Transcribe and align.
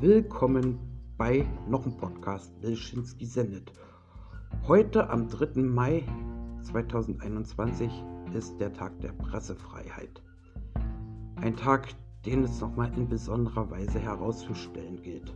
Willkommen 0.00 0.78
bei 1.16 1.44
noch 1.68 1.84
einem 1.84 1.96
Podcast 1.96 2.52
Wilschinski 2.62 3.26
sendet. 3.26 3.72
Heute 4.68 5.10
am 5.10 5.26
3. 5.26 5.60
Mai 5.60 6.04
2021 6.62 7.90
ist 8.32 8.60
der 8.60 8.72
Tag 8.72 9.00
der 9.00 9.10
Pressefreiheit. 9.10 10.22
Ein 11.34 11.56
Tag, 11.56 11.88
den 12.24 12.44
es 12.44 12.60
nochmal 12.60 12.96
in 12.96 13.08
besonderer 13.08 13.72
Weise 13.72 13.98
herauszustellen 13.98 15.02
gilt. 15.02 15.34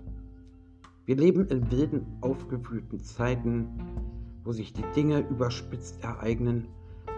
Wir 1.07 1.17
leben 1.17 1.49
in 1.49 1.69
wilden, 1.73 2.07
aufgewühlten 2.21 3.01
Zeiten, 3.01 3.67
wo 4.45 4.53
sich 4.53 4.73
die 4.73 4.89
Dinge 4.95 5.27
überspitzt 5.29 6.05
ereignen, 6.05 6.69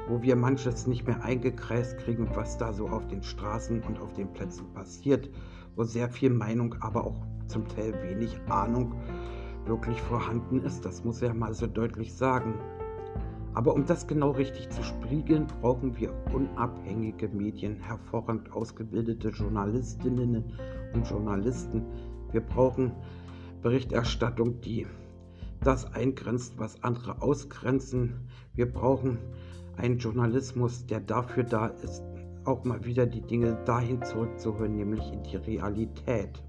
wo 0.09 0.23
wir 0.23 0.37
manches 0.37 0.87
nicht 0.87 1.07
mehr 1.07 1.23
eingekreist 1.23 1.99
kriegen, 1.99 2.29
was 2.35 2.59
da 2.59 2.73
so 2.73 2.89
auf 2.89 3.07
den 3.09 3.23
Straßen 3.23 3.83
und 3.83 4.01
auf 4.01 4.13
den 4.13 4.33
Plätzen 4.33 4.73
passiert, 4.75 5.31
wo 5.77 5.85
sehr 5.85 6.09
viel 6.09 6.31
Meinung, 6.31 6.75
aber 6.81 7.05
auch 7.05 7.27
zum 7.47 7.67
Teil 7.69 7.95
wenig 8.03 8.39
Ahnung 8.49 8.95
wirklich 9.67 10.01
vorhanden 10.03 10.63
ist. 10.63 10.85
Das 10.85 11.05
muss 11.05 11.23
er 11.23 11.35
mal 11.35 11.55
so 11.55 11.67
deutlich 11.67 12.15
sagen. 12.15 12.55
Aber 13.55 13.73
um 13.73 13.87
das 13.87 14.07
genau 14.07 14.33
richtig 14.33 14.69
zu 14.71 14.83
spiegeln, 14.83 15.47
brauchen 15.47 15.97
wir 15.97 16.13
unabhängige 16.33 17.29
Medien, 17.29 17.77
hervorragend 17.77 18.53
ausgebildete 18.53 19.29
Journalistinnen 19.29 20.45
und 20.93 21.09
Journalisten. 21.09 21.83
Wir 22.33 22.41
brauchen 22.41 22.93
Berichterstattung, 23.63 24.61
die 24.61 24.87
das 25.65 25.93
eingrenzt, 25.95 26.55
was 26.59 26.83
andere 26.83 27.23
ausgrenzen. 27.23 28.29
Wir 28.55 28.71
brauchen 28.71 29.19
einen 29.77 29.99
Journalismus, 29.99 30.87
der 30.87 31.01
dafür 31.01 31.45
da 31.45 31.67
ist, 31.67 32.03
auch 32.45 32.65
mal 32.65 32.85
wieder 32.85 33.07
die 33.07 33.23
Dinge 33.23 33.59
dahin 33.65 34.03
zurückzuholen, 34.03 34.77
nämlich 34.77 35.11
in 35.13 35.23
die 35.23 35.37
Realität. 35.37 36.43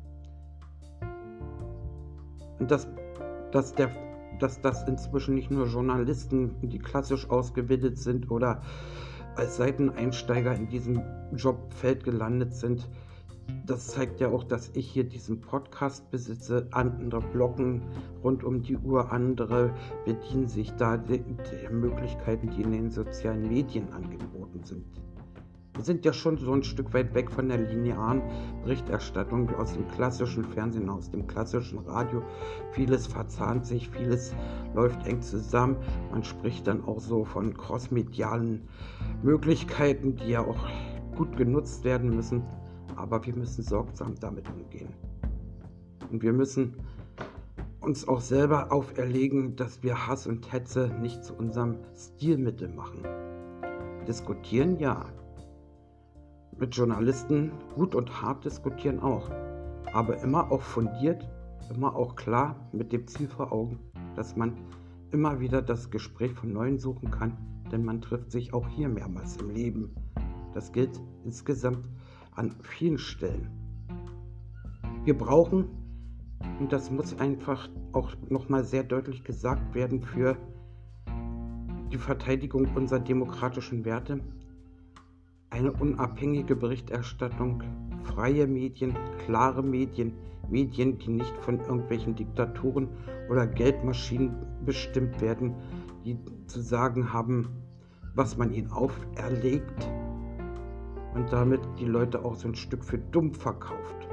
Und 2.59 2.69
dass, 2.69 2.87
dass, 3.51 3.73
der, 3.73 3.91
dass 4.39 4.61
das 4.61 4.87
inzwischen 4.87 5.35
nicht 5.35 5.51
nur 5.51 5.67
Journalisten, 5.67 6.55
die 6.61 6.79
klassisch 6.79 7.29
ausgebildet 7.29 7.97
sind 7.97 8.29
oder 8.29 8.61
als 9.35 9.57
Seiteneinsteiger 9.57 10.53
in 10.55 10.67
diesem 10.67 11.01
Jobfeld 11.33 12.03
gelandet 12.03 12.53
sind, 12.53 12.89
das 13.65 13.87
zeigt 13.87 14.19
ja 14.19 14.29
auch, 14.29 14.43
dass 14.43 14.69
ich 14.75 14.87
hier 14.89 15.03
diesen 15.03 15.41
Podcast 15.41 16.09
besitze. 16.11 16.67
Andere 16.71 17.21
blocken 17.21 17.81
rund 18.23 18.43
um 18.43 18.61
die 18.61 18.77
Uhr, 18.77 19.11
andere 19.11 19.73
bedienen 20.05 20.47
sich 20.47 20.71
da 20.73 20.97
der 20.97 21.71
Möglichkeiten, 21.71 22.49
die 22.51 22.61
in 22.61 22.71
den 22.71 22.91
sozialen 22.91 23.47
Medien 23.47 23.91
angeboten 23.91 24.63
sind. 24.63 24.85
Wir 25.75 25.83
sind 25.83 26.05
ja 26.05 26.13
schon 26.13 26.37
so 26.37 26.53
ein 26.53 26.63
Stück 26.63 26.93
weit 26.93 27.13
weg 27.13 27.29
von 27.29 27.49
der 27.49 27.57
linearen 27.57 28.21
Berichterstattung 28.63 29.53
aus 29.55 29.73
dem 29.73 29.85
klassischen 29.89 30.45
Fernsehen, 30.45 30.89
aus 30.89 31.11
dem 31.11 31.27
klassischen 31.27 31.79
Radio. 31.79 32.23
Vieles 32.71 33.07
verzahnt 33.07 33.65
sich, 33.65 33.89
vieles 33.89 34.33
läuft 34.73 35.05
eng 35.05 35.21
zusammen. 35.21 35.75
Man 36.11 36.23
spricht 36.23 36.67
dann 36.67 36.85
auch 36.85 37.01
so 37.01 37.25
von 37.25 37.57
crossmedialen 37.57 38.69
Möglichkeiten, 39.21 40.15
die 40.15 40.29
ja 40.29 40.45
auch 40.45 40.65
gut 41.17 41.35
genutzt 41.35 41.83
werden 41.83 42.15
müssen. 42.15 42.43
Aber 42.95 43.25
wir 43.25 43.35
müssen 43.35 43.63
sorgsam 43.63 44.15
damit 44.19 44.49
umgehen. 44.49 44.89
Und 46.11 46.21
wir 46.21 46.33
müssen 46.33 46.75
uns 47.81 48.07
auch 48.07 48.21
selber 48.21 48.71
auferlegen, 48.71 49.55
dass 49.55 49.83
wir 49.83 50.07
Hass 50.07 50.27
und 50.27 50.51
Hetze 50.51 50.89
nicht 51.01 51.23
zu 51.23 51.33
unserem 51.35 51.77
Stilmittel 51.95 52.69
machen. 52.69 53.03
Diskutieren 54.07 54.79
ja, 54.79 55.05
mit 56.57 56.75
Journalisten 56.75 57.51
gut 57.75 57.95
und 57.95 58.21
hart 58.21 58.45
diskutieren 58.45 58.99
auch. 58.99 59.29
Aber 59.93 60.21
immer 60.21 60.51
auch 60.51 60.61
fundiert, 60.61 61.27
immer 61.73 61.95
auch 61.95 62.15
klar 62.15 62.55
mit 62.71 62.91
dem 62.91 63.07
Ziel 63.07 63.27
vor 63.27 63.51
Augen, 63.51 63.79
dass 64.15 64.35
man 64.35 64.53
immer 65.11 65.39
wieder 65.39 65.61
das 65.61 65.89
Gespräch 65.91 66.33
von 66.33 66.53
Neuem 66.53 66.79
suchen 66.79 67.11
kann, 67.11 67.37
denn 67.71 67.83
man 67.83 68.01
trifft 68.01 68.31
sich 68.31 68.53
auch 68.53 68.67
hier 68.67 68.89
mehrmals 68.89 69.37
im 69.37 69.49
Leben. 69.49 69.95
Das 70.53 70.71
gilt 70.71 71.01
insgesamt 71.23 71.89
an 72.35 72.55
vielen 72.61 72.97
Stellen. 72.97 73.49
Wir 75.03 75.17
brauchen, 75.17 75.67
und 76.59 76.71
das 76.71 76.91
muss 76.91 77.19
einfach 77.19 77.69
auch 77.93 78.15
nochmal 78.29 78.63
sehr 78.63 78.83
deutlich 78.83 79.23
gesagt 79.23 79.73
werden, 79.73 80.01
für 80.01 80.37
die 81.91 81.97
Verteidigung 81.97 82.67
unserer 82.75 82.99
demokratischen 82.99 83.85
Werte, 83.85 84.19
eine 85.49 85.71
unabhängige 85.71 86.55
Berichterstattung, 86.55 87.63
freie 88.03 88.47
Medien, 88.47 88.97
klare 89.25 89.63
Medien, 89.63 90.13
Medien, 90.49 90.97
die 90.97 91.09
nicht 91.09 91.35
von 91.37 91.59
irgendwelchen 91.59 92.15
Diktaturen 92.15 92.89
oder 93.29 93.47
Geldmaschinen 93.47 94.35
bestimmt 94.65 95.21
werden, 95.21 95.55
die 96.03 96.17
zu 96.47 96.61
sagen 96.61 97.13
haben, 97.13 97.49
was 98.13 98.37
man 98.37 98.51
ihnen 98.51 98.71
auferlegt 98.71 99.89
und 101.15 101.31
damit 101.31 101.61
die 101.79 101.85
Leute 101.85 102.23
auch 102.23 102.35
so 102.35 102.49
ein 102.49 102.55
Stück 102.55 102.83
für 102.83 102.97
dumm 102.97 103.33
verkauft. 103.33 104.07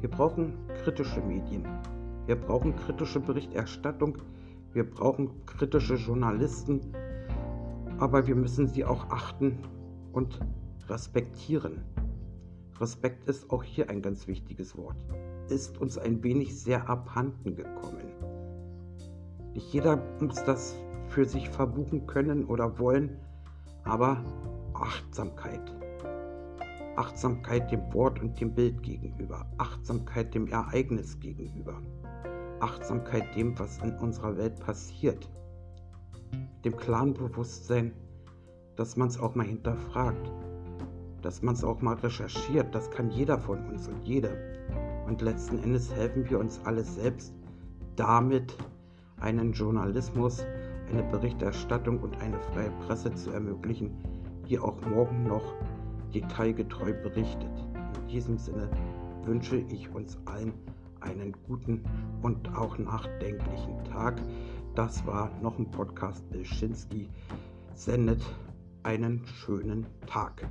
Wir 0.00 0.10
brauchen 0.10 0.52
kritische 0.82 1.20
Medien. 1.20 1.66
Wir 2.26 2.36
brauchen 2.36 2.76
kritische 2.76 3.20
Berichterstattung. 3.20 4.18
Wir 4.72 4.88
brauchen 4.88 5.44
kritische 5.46 5.94
Journalisten. 5.94 6.80
Aber 7.98 8.26
wir 8.26 8.36
müssen 8.36 8.66
sie 8.68 8.84
auch 8.84 9.10
achten 9.10 9.58
und 10.12 10.38
respektieren. 10.88 11.82
Respekt 12.78 13.28
ist 13.28 13.50
auch 13.50 13.62
hier 13.62 13.90
ein 13.90 14.00
ganz 14.00 14.26
wichtiges 14.26 14.76
Wort. 14.76 14.96
Ist 15.48 15.78
uns 15.80 15.98
ein 15.98 16.22
wenig 16.22 16.58
sehr 16.60 16.88
abhanden 16.88 17.56
gekommen. 17.56 18.12
Nicht 19.54 19.72
jeder 19.72 20.02
muss 20.20 20.44
das 20.44 20.76
für 21.08 21.24
sich 21.24 21.48
verbuchen 21.48 22.06
können 22.06 22.44
oder 22.44 22.78
wollen, 22.78 23.18
aber 23.84 24.22
Achtsamkeit. 24.74 25.79
Achtsamkeit 26.96 27.70
dem 27.70 27.92
Wort 27.94 28.20
und 28.20 28.40
dem 28.40 28.54
Bild 28.54 28.82
gegenüber. 28.82 29.46
Achtsamkeit 29.58 30.34
dem 30.34 30.48
Ereignis 30.48 31.18
gegenüber. 31.20 31.80
Achtsamkeit 32.60 33.34
dem, 33.36 33.58
was 33.58 33.78
in 33.78 33.96
unserer 33.98 34.36
Welt 34.36 34.58
passiert. 34.60 35.30
Dem 36.64 36.76
klaren 36.76 37.14
Bewusstsein, 37.14 37.92
dass 38.76 38.96
man 38.96 39.08
es 39.08 39.18
auch 39.18 39.34
mal 39.34 39.46
hinterfragt, 39.46 40.30
dass 41.22 41.42
man 41.42 41.54
es 41.54 41.64
auch 41.64 41.80
mal 41.80 41.94
recherchiert. 41.96 42.74
Das 42.74 42.90
kann 42.90 43.10
jeder 43.10 43.38
von 43.38 43.64
uns 43.66 43.88
und 43.88 44.02
jede. 44.04 44.36
Und 45.06 45.22
letzten 45.22 45.62
Endes 45.62 45.92
helfen 45.94 46.28
wir 46.28 46.38
uns 46.38 46.60
alle 46.64 46.84
selbst 46.84 47.34
damit, 47.96 48.56
einen 49.20 49.52
Journalismus, 49.52 50.44
eine 50.90 51.02
Berichterstattung 51.04 52.00
und 52.00 52.20
eine 52.20 52.38
freie 52.40 52.70
Presse 52.86 53.14
zu 53.14 53.30
ermöglichen, 53.30 53.90
die 54.48 54.58
auch 54.58 54.80
morgen 54.86 55.24
noch 55.24 55.54
detailgetreu 56.10 56.92
berichtet. 57.02 57.50
In 58.02 58.08
diesem 58.08 58.38
Sinne 58.38 58.68
wünsche 59.24 59.56
ich 59.56 59.88
uns 59.90 60.18
allen 60.26 60.52
einen 61.00 61.34
guten 61.46 61.82
und 62.22 62.54
auch 62.54 62.76
nachdenklichen 62.78 63.82
Tag. 63.84 64.20
Das 64.74 65.06
war 65.06 65.30
noch 65.40 65.58
ein 65.58 65.70
Podcast 65.70 66.28
Bilschinski 66.30 67.08
sendet 67.74 68.22
einen 68.82 69.26
schönen 69.26 69.86
Tag. 70.06 70.46